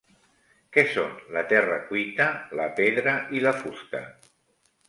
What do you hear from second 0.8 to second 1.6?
són la